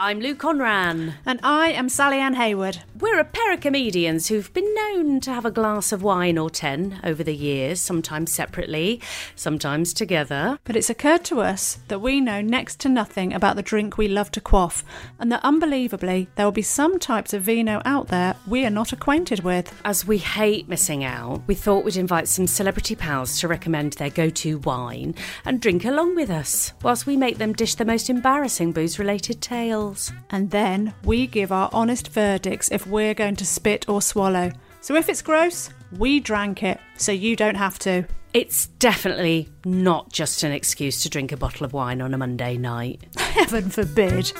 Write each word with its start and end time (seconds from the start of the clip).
I'm 0.00 0.20
Lou 0.20 0.36
Conran. 0.36 1.14
And 1.26 1.40
I 1.42 1.72
am 1.72 1.88
Sally 1.88 2.18
Ann 2.18 2.34
Hayward. 2.34 2.84
We're 3.00 3.20
a 3.20 3.24
pair 3.24 3.52
of 3.52 3.60
comedians 3.60 4.26
who've 4.26 4.52
been 4.52 4.74
known 4.74 5.20
to 5.20 5.32
have 5.32 5.44
a 5.44 5.52
glass 5.52 5.92
of 5.92 6.02
wine 6.02 6.36
or 6.36 6.50
ten 6.50 6.98
over 7.04 7.22
the 7.22 7.34
years, 7.34 7.80
sometimes 7.80 8.32
separately, 8.32 9.00
sometimes 9.36 9.92
together. 9.92 10.58
But 10.64 10.74
it's 10.74 10.90
occurred 10.90 11.22
to 11.26 11.40
us 11.40 11.78
that 11.86 12.00
we 12.00 12.20
know 12.20 12.40
next 12.40 12.80
to 12.80 12.88
nothing 12.88 13.32
about 13.32 13.54
the 13.54 13.62
drink 13.62 13.98
we 13.98 14.08
love 14.08 14.32
to 14.32 14.40
quaff, 14.40 14.84
and 15.20 15.30
that 15.30 15.44
unbelievably, 15.44 16.28
there 16.34 16.44
will 16.44 16.50
be 16.50 16.62
some 16.62 16.98
types 16.98 17.32
of 17.32 17.42
vino 17.42 17.80
out 17.84 18.08
there 18.08 18.34
we 18.48 18.66
are 18.66 18.70
not 18.70 18.92
acquainted 18.92 19.44
with. 19.44 19.72
As 19.84 20.04
we 20.04 20.18
hate 20.18 20.68
missing 20.68 21.04
out, 21.04 21.42
we 21.46 21.54
thought 21.54 21.84
we'd 21.84 21.96
invite 21.96 22.26
some 22.26 22.48
celebrity 22.48 22.96
pals 22.96 23.38
to 23.38 23.46
recommend 23.46 23.92
their 23.92 24.10
go 24.10 24.28
to 24.28 24.58
wine 24.58 25.14
and 25.44 25.60
drink 25.60 25.84
along 25.84 26.16
with 26.16 26.30
us, 26.30 26.72
whilst 26.82 27.06
we 27.06 27.16
make 27.16 27.38
them 27.38 27.52
dish 27.52 27.76
the 27.76 27.84
most 27.84 28.10
embarrassing 28.10 28.72
booze 28.72 28.98
related 28.98 29.40
tales. 29.40 30.12
And 30.30 30.50
then 30.50 30.94
we 31.04 31.28
give 31.28 31.52
our 31.52 31.70
honest 31.72 32.08
verdicts 32.08 32.72
if 32.72 32.87
we're 32.88 33.14
going 33.14 33.36
to 33.36 33.46
spit 33.46 33.88
or 33.88 34.00
swallow. 34.02 34.50
So 34.80 34.96
if 34.96 35.08
it's 35.08 35.22
gross, 35.22 35.70
we 35.96 36.20
drank 36.20 36.62
it, 36.62 36.78
so 36.96 37.12
you 37.12 37.36
don't 37.36 37.56
have 37.56 37.78
to. 37.80 38.04
It's 38.34 38.66
definitely 38.78 39.48
not 39.64 40.12
just 40.12 40.42
an 40.42 40.52
excuse 40.52 41.02
to 41.02 41.08
drink 41.10 41.32
a 41.32 41.36
bottle 41.36 41.64
of 41.64 41.72
wine 41.72 42.00
on 42.00 42.14
a 42.14 42.18
Monday 42.18 42.56
night. 42.56 43.02
Heaven 43.16 43.70
forbid. 43.70 44.32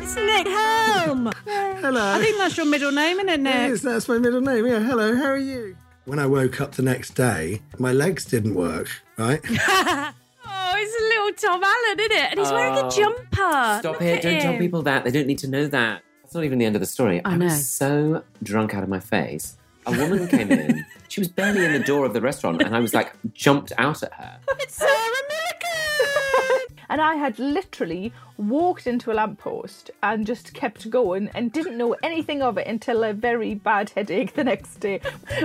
It's 0.00 0.16
Nick 0.16 0.46
Helm! 0.46 1.30
Hello. 1.46 2.12
I 2.14 2.18
think 2.20 2.38
that's 2.38 2.56
your 2.56 2.66
middle 2.66 2.92
name, 2.92 3.18
isn't 3.18 3.28
it, 3.28 3.40
Nick? 3.40 3.54
Yes, 3.70 3.80
that's 3.82 4.08
my 4.08 4.18
middle 4.18 4.40
name. 4.40 4.66
Yeah, 4.66 4.80
hello, 4.80 5.14
how 5.16 5.26
are 5.26 5.38
you? 5.38 5.76
When 6.04 6.18
I 6.18 6.26
woke 6.26 6.60
up 6.60 6.72
the 6.72 6.82
next 6.82 7.10
day, 7.10 7.62
my 7.78 7.92
legs 7.92 8.24
didn't 8.24 8.54
work, 8.54 8.88
right? 9.18 9.40
Oh, 10.44 10.74
it's 10.76 11.00
a 11.00 11.04
little 11.08 11.50
Tom 11.50 11.62
Allen, 11.62 12.00
isn't 12.00 12.12
it? 12.12 12.30
And 12.32 12.40
he's 12.40 12.50
wearing 12.50 12.74
a 12.74 12.86
Oh, 12.86 12.90
jumper. 12.90 13.78
Stop 13.78 13.84
Look 13.84 14.02
it. 14.02 14.22
Don't 14.22 14.40
tell 14.40 14.58
people 14.58 14.82
that. 14.82 15.04
They 15.04 15.10
don't 15.10 15.26
need 15.26 15.38
to 15.38 15.48
know 15.48 15.66
that. 15.68 16.02
That's 16.32 16.38
not 16.38 16.44
even 16.44 16.58
the 16.58 16.64
end 16.64 16.76
of 16.76 16.80
the 16.80 16.86
story. 16.86 17.20
I 17.26 17.32
I, 17.32 17.36
know. 17.36 17.44
was 17.44 17.68
so 17.68 18.24
drunk 18.42 18.74
out 18.74 18.82
of 18.82 18.88
my 18.88 19.00
face. 19.00 19.58
A 19.84 19.90
woman 19.90 20.26
came 20.28 20.50
in. 20.50 20.86
She 21.08 21.20
was 21.20 21.28
barely 21.28 21.62
in 21.62 21.74
the 21.74 21.80
door 21.80 22.06
of 22.06 22.14
the 22.14 22.22
restaurant, 22.22 22.62
and 22.62 22.74
I 22.74 22.80
was 22.80 22.94
like, 22.94 23.12
jumped 23.34 23.70
out 23.76 24.02
at 24.02 24.14
her. 24.14 24.38
It's 24.60 24.76
Sarah 24.76 25.22
Millican! 25.30 26.60
And 26.88 27.02
I 27.02 27.16
had 27.16 27.38
literally 27.38 28.14
walked 28.38 28.86
into 28.86 29.12
a 29.12 29.14
lamppost 29.14 29.90
and 30.02 30.26
just 30.26 30.54
kept 30.54 30.88
going 30.88 31.28
and 31.34 31.52
didn't 31.52 31.76
know 31.76 31.94
anything 32.02 32.40
of 32.40 32.56
it 32.56 32.66
until 32.66 33.04
a 33.04 33.12
very 33.12 33.54
bad 33.54 33.90
headache 33.90 34.32
the 34.32 34.44
next 34.44 34.80
day. 34.80 35.02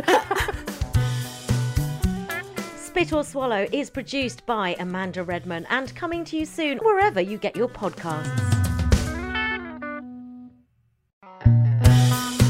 Spit 2.77 3.11
or 3.11 3.25
Swallow 3.25 3.67
is 3.73 3.89
produced 3.89 4.45
by 4.45 4.73
Amanda 4.79 5.25
Redman 5.25 5.67
and 5.69 5.93
coming 5.95 6.23
to 6.23 6.37
you 6.37 6.45
soon 6.45 6.77
wherever 6.77 7.19
you 7.19 7.37
get 7.37 7.57
your 7.57 7.67
podcasts. 7.67 8.66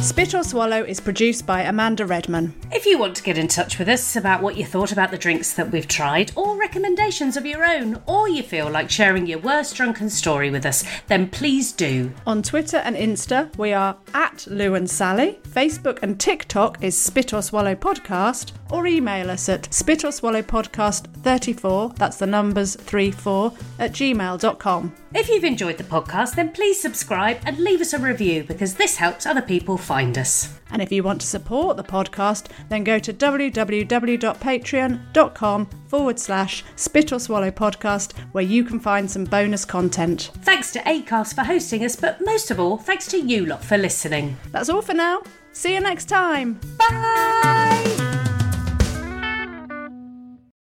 Spit 0.08 0.34
or 0.34 0.44
Swallow 0.44 0.84
is 0.84 1.02
produced 1.02 1.46
by 1.46 1.64
Amanda 1.64 2.06
Redman. 2.06 2.54
If 2.72 2.86
you 2.86 2.98
want 2.98 3.14
to 3.18 3.24
get 3.24 3.38
in 3.38 3.50
touch 3.50 3.78
with 3.78 3.90
us 3.90 4.16
about 4.16 4.42
what 4.42 4.56
you 4.56 4.66
thought 4.66 4.94
about 4.94 5.12
the 5.12 5.18
drinks 5.18 5.52
that 5.56 5.70
we've 5.70 5.88
tried, 5.88 6.32
or 6.34 6.58
recommendations 6.58 7.36
of 7.36 7.46
your 7.46 7.66
own, 7.66 8.02
or 8.06 8.30
you 8.30 8.42
feel 8.42 8.70
like 8.70 8.90
sharing 8.90 9.28
your 9.28 9.40
worst 9.40 9.76
drunken 9.76 10.10
story 10.10 10.50
with 10.50 10.66
us, 10.66 10.86
then 11.08 11.28
please 11.28 11.74
do. 11.74 12.14
On 12.26 12.42
Twitter 12.42 12.78
and 12.78 12.96
Insta, 12.96 13.56
we 13.58 13.74
are 13.74 13.98
at 14.14 14.48
Lou 14.48 14.76
and 14.76 14.90
Sally. 14.90 15.40
Facebook 15.44 16.00
and 16.02 16.18
TikTok 16.18 16.82
is 16.82 16.98
Spit 16.98 17.34
or 17.34 17.42
Swallow 17.42 17.76
Podcast, 17.76 18.54
or 18.72 18.88
email 18.88 19.30
us 19.30 19.50
at 19.50 19.74
spit 19.74 20.04
or 20.04 20.12
swallow 20.12 20.42
podcast 20.42 21.06
34, 21.24 21.94
that's 21.96 22.18
the 22.18 22.28
numbers 22.28 22.76
34, 22.76 23.54
at 23.80 23.92
gmail.com. 23.92 24.96
If 25.14 25.30
you've 25.30 25.44
enjoyed 25.44 25.78
the 25.78 25.84
podcast, 25.84 26.36
then 26.36 26.52
please 26.52 26.80
subscribe 26.80 27.38
and 27.46 27.58
leave 27.58 27.82
us 27.82 27.94
a 27.94 28.00
review 28.00 28.44
because 28.44 28.76
this 28.76 28.98
helps 28.98 29.26
other 29.26 29.42
people 29.42 29.78
find 29.98 30.18
us. 30.20 30.60
And 30.70 30.82
if 30.82 30.92
you 30.92 31.02
want 31.02 31.22
to 31.22 31.28
support 31.28 31.76
the 31.76 31.84
podcast, 31.84 32.52
then 32.70 32.84
go 32.84 33.00
to 33.00 33.12
www.patreon.com 33.12 35.66
forward 35.88 36.20
slash 36.20 36.64
spit 36.76 37.12
or 37.12 37.20
swallow 37.20 37.50
podcast, 37.50 38.16
where 38.34 38.44
you 38.44 38.64
can 38.64 38.80
find 38.80 39.10
some 39.10 39.24
bonus 39.24 39.66
content. 39.66 40.30
Thanks 40.44 40.72
to 40.74 40.80
ACAST 40.82 41.34
for 41.34 41.44
hosting 41.44 41.84
us, 41.84 41.96
but 41.96 42.24
most 42.24 42.52
of 42.52 42.60
all, 42.60 42.78
thanks 42.78 43.08
to 43.08 43.18
you 43.18 43.48
lot 43.48 43.64
for 43.64 43.78
listening. 43.78 44.38
That's 44.52 44.70
all 44.70 44.84
for 44.84 44.94
now. 44.94 45.24
See 45.52 45.74
you 45.74 45.80
next 45.80 46.06
time. 46.06 46.60
Bye! 46.78 47.27